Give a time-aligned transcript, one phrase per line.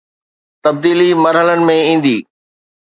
[0.63, 2.17] تبديلي مرحلن ۾ ايندي